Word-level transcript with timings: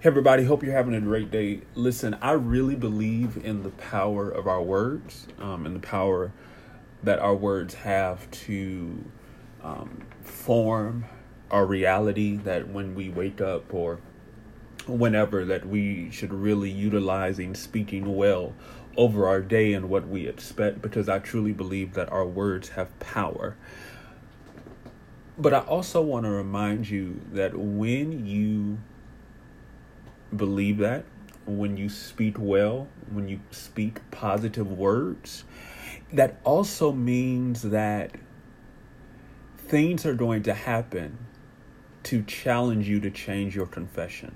Hey 0.00 0.10
everybody, 0.10 0.44
hope 0.44 0.62
you're 0.62 0.76
having 0.76 0.94
a 0.94 1.00
great 1.00 1.32
day. 1.32 1.62
Listen, 1.74 2.16
I 2.22 2.30
really 2.30 2.76
believe 2.76 3.36
in 3.44 3.64
the 3.64 3.70
power 3.70 4.30
of 4.30 4.46
our 4.46 4.62
words 4.62 5.26
um, 5.40 5.66
and 5.66 5.74
the 5.74 5.84
power 5.84 6.30
that 7.02 7.18
our 7.18 7.34
words 7.34 7.74
have 7.74 8.30
to 8.30 9.04
um, 9.60 10.06
form 10.22 11.06
our 11.50 11.66
reality. 11.66 12.36
That 12.36 12.68
when 12.68 12.94
we 12.94 13.08
wake 13.08 13.40
up 13.40 13.74
or 13.74 13.98
whenever, 14.86 15.44
that 15.46 15.66
we 15.66 16.12
should 16.12 16.32
really 16.32 16.70
utilizing 16.70 17.56
speaking 17.56 18.14
well 18.14 18.54
over 18.96 19.26
our 19.26 19.42
day 19.42 19.72
and 19.72 19.90
what 19.90 20.06
we 20.06 20.28
expect, 20.28 20.80
because 20.80 21.08
I 21.08 21.18
truly 21.18 21.50
believe 21.50 21.94
that 21.94 22.08
our 22.12 22.24
words 22.24 22.68
have 22.68 22.96
power. 23.00 23.56
But 25.36 25.52
I 25.52 25.58
also 25.58 26.00
want 26.00 26.24
to 26.24 26.30
remind 26.30 26.88
you 26.88 27.20
that 27.32 27.58
when 27.58 28.24
you 28.24 28.78
believe 30.34 30.78
that 30.78 31.04
when 31.46 31.76
you 31.76 31.88
speak 31.88 32.36
well, 32.38 32.88
when 33.10 33.28
you 33.28 33.40
speak 33.50 33.98
positive 34.10 34.70
words, 34.70 35.44
that 36.12 36.40
also 36.44 36.92
means 36.92 37.62
that 37.62 38.12
things 39.56 40.04
are 40.04 40.14
going 40.14 40.42
to 40.42 40.54
happen 40.54 41.18
to 42.04 42.22
challenge 42.22 42.88
you 42.88 43.00
to 43.00 43.10
change 43.10 43.54
your 43.56 43.66
confession. 43.66 44.34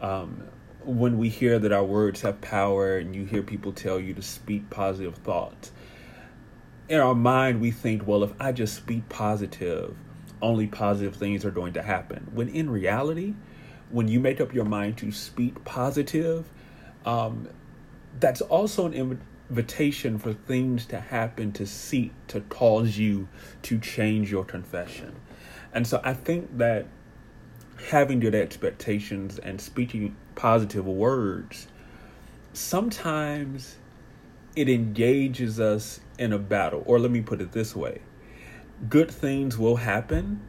Um, 0.00 0.44
when 0.84 1.18
we 1.18 1.28
hear 1.28 1.58
that 1.58 1.72
our 1.72 1.84
words 1.84 2.22
have 2.22 2.40
power 2.40 2.96
and 2.98 3.14
you 3.14 3.24
hear 3.24 3.42
people 3.42 3.72
tell 3.72 4.00
you 4.00 4.14
to 4.14 4.22
speak 4.22 4.70
positive 4.70 5.16
thoughts, 5.16 5.72
in 6.88 6.98
our 6.98 7.14
mind 7.14 7.60
we 7.60 7.70
think, 7.70 8.06
well, 8.06 8.24
if 8.24 8.32
I 8.40 8.52
just 8.52 8.74
speak 8.74 9.08
positive, 9.08 9.94
only 10.42 10.66
positive 10.66 11.16
things 11.16 11.44
are 11.44 11.50
going 11.50 11.74
to 11.74 11.82
happen. 11.82 12.28
When 12.32 12.48
in 12.48 12.70
reality, 12.70 13.34
when 13.90 14.08
you 14.08 14.20
make 14.20 14.40
up 14.40 14.54
your 14.54 14.64
mind 14.64 14.98
to 14.98 15.12
speak 15.12 15.64
positive, 15.64 16.48
um, 17.04 17.48
that's 18.18 18.40
also 18.40 18.86
an 18.86 19.18
invitation 19.50 20.18
for 20.18 20.32
things 20.32 20.86
to 20.86 21.00
happen 21.00 21.52
to 21.52 21.66
seek 21.66 22.12
to 22.28 22.40
cause 22.42 22.98
you 22.98 23.28
to 23.62 23.78
change 23.78 24.30
your 24.30 24.44
confession. 24.44 25.14
And 25.72 25.86
so 25.86 26.00
I 26.04 26.14
think 26.14 26.58
that 26.58 26.86
having 27.88 28.20
good 28.20 28.34
expectations 28.34 29.38
and 29.38 29.60
speaking 29.60 30.14
positive 30.34 30.86
words 30.86 31.66
sometimes 32.52 33.76
it 34.56 34.68
engages 34.68 35.60
us 35.60 36.00
in 36.18 36.32
a 36.32 36.38
battle. 36.38 36.82
Or 36.86 36.98
let 36.98 37.10
me 37.10 37.20
put 37.20 37.40
it 37.40 37.52
this 37.52 37.74
way 37.74 38.00
good 38.88 39.10
things 39.10 39.58
will 39.58 39.76
happen, 39.76 40.40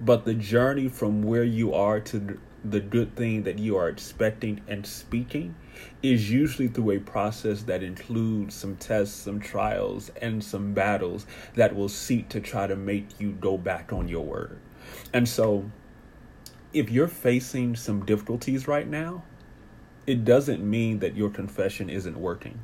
but 0.00 0.24
the 0.24 0.34
journey 0.34 0.88
from 0.88 1.22
where 1.22 1.44
you 1.44 1.72
are 1.72 2.00
to 2.00 2.38
the 2.70 2.80
good 2.80 3.14
thing 3.16 3.42
that 3.44 3.58
you 3.58 3.76
are 3.76 3.88
expecting 3.88 4.60
and 4.68 4.86
speaking 4.86 5.54
is 6.02 6.30
usually 6.30 6.68
through 6.68 6.92
a 6.92 6.98
process 6.98 7.62
that 7.62 7.82
includes 7.82 8.54
some 8.54 8.76
tests, 8.76 9.14
some 9.14 9.40
trials, 9.40 10.10
and 10.22 10.42
some 10.42 10.72
battles 10.72 11.26
that 11.54 11.74
will 11.74 11.88
seek 11.88 12.28
to 12.30 12.40
try 12.40 12.66
to 12.66 12.76
make 12.76 13.20
you 13.20 13.32
go 13.32 13.58
back 13.58 13.92
on 13.92 14.08
your 14.08 14.24
word. 14.24 14.58
And 15.12 15.28
so, 15.28 15.70
if 16.72 16.90
you're 16.90 17.08
facing 17.08 17.76
some 17.76 18.04
difficulties 18.04 18.68
right 18.68 18.88
now, 18.88 19.22
it 20.06 20.24
doesn't 20.24 20.62
mean 20.62 21.00
that 21.00 21.16
your 21.16 21.30
confession 21.30 21.90
isn't 21.90 22.16
working. 22.16 22.60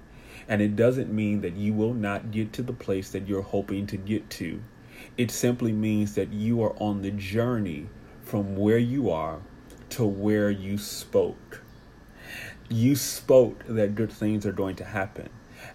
And 0.49 0.61
it 0.61 0.77
doesn't 0.77 1.13
mean 1.13 1.41
that 1.43 1.55
you 1.55 1.73
will 1.73 1.95
not 1.95 2.31
get 2.31 2.53
to 2.55 2.63
the 2.63 2.73
place 2.73 3.11
that 3.11 3.29
you're 3.29 3.43
hoping 3.43 3.87
to 3.87 3.97
get 3.97 4.29
to. 4.31 4.61
It 5.17 5.31
simply 5.31 5.73
means 5.73 6.15
that 6.15 6.33
you 6.33 6.63
are 6.63 6.75
on 6.81 7.03
the 7.03 7.11
journey 7.11 7.89
from 8.23 8.57
where 8.57 8.79
you 8.79 9.11
are 9.11 9.41
to 9.93 10.05
where 10.05 10.51
you 10.51 10.79
spoke. 10.79 11.61
You 12.69 12.97
spoke 12.97 13.65
that 13.69 13.95
good 13.95 14.11
things 14.11 14.47
are 14.47 14.53
going 14.53 14.77
to 14.77 14.85
happen. 14.85 15.29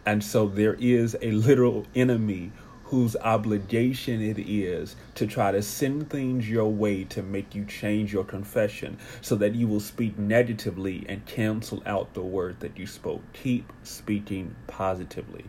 And 0.06 0.24
so 0.24 0.48
there 0.48 0.74
is 0.80 1.16
a 1.22 1.32
literal 1.32 1.86
enemy 1.96 2.52
whose 2.88 3.18
obligation 3.18 4.22
it 4.22 4.40
is 4.40 4.96
to 5.14 5.28
try 5.28 5.52
to 5.52 5.62
send 5.62 6.09
things 6.09 6.50
your 6.50 6.72
way 6.72 7.03
to 7.03 7.22
make 7.22 7.53
you 7.53 7.66
change 7.66 8.14
your 8.14 8.24
confession 8.24 8.98
so 9.22 9.36
that 9.36 9.53
you 9.53 9.68
will 9.68 9.81
speak 9.81 10.18
negatively 10.18 11.06
and 11.09 11.26
cancel 11.26 11.84
out 11.86 12.14
the 12.14 12.22
word 12.22 12.58
that 12.62 12.78
you 12.78 12.88
spoke. 12.88 13.22
Keep 13.34 13.74
speaking 13.84 14.56
positively. 14.68 15.44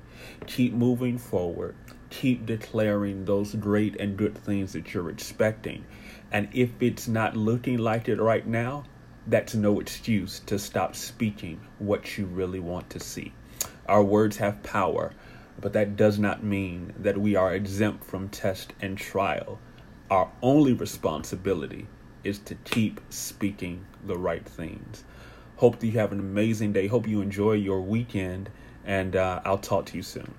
Keep 0.47 0.73
moving 0.73 1.17
forward. 1.17 1.77
Keep 2.11 2.45
declaring 2.45 3.25
those 3.25 3.55
great 3.55 3.95
and 4.01 4.17
good 4.17 4.37
things 4.37 4.73
that 4.73 4.93
you're 4.93 5.11
expecting. 5.11 5.85
And 6.33 6.49
if 6.53 6.71
it's 6.81 7.07
not 7.07 7.37
looking 7.37 7.79
like 7.79 8.09
it 8.09 8.21
right 8.21 8.47
now, 8.47 8.85
that's 9.29 9.55
no 9.55 9.79
excuse 9.79 10.41
to 10.41 10.59
stop 10.59 10.97
speaking 10.97 11.61
what 11.79 12.19
you 12.19 12.27
really 12.27 12.61
want 12.61 12.91
to 12.91 12.99
see. 12.99 13.33
Our 13.87 14.03
words 14.03 14.39
have 14.39 14.63
power, 14.65 15.13
but 15.61 15.73
that 15.73 15.97
does 15.97 16.19
not 16.19 16.43
mean 16.43 16.93
that 16.99 17.19
we 17.19 17.35
are 17.35 17.55
exempt 17.55 18.05
from 18.05 18.29
test 18.29 18.73
and 18.81 18.97
trial. 18.97 19.59
Our 20.11 20.31
only 20.43 20.73
responsibility 20.73 21.87
is 22.25 22.39
to 22.41 22.55
keep 22.55 23.01
speaking 23.11 23.85
the 24.07 24.17
right 24.17 24.45
things. 24.45 25.05
Hope 25.57 25.81
that 25.81 25.87
you 25.87 25.99
have 25.99 26.13
an 26.13 26.21
amazing 26.21 26.73
day. 26.73 26.87
Hope 26.87 27.09
you 27.09 27.21
enjoy 27.21 27.53
your 27.53 27.81
weekend, 27.81 28.51
and 28.85 29.17
uh, 29.17 29.41
I'll 29.45 29.59
talk 29.59 29.87
to 29.87 29.97
you 29.97 30.03
soon. 30.03 30.35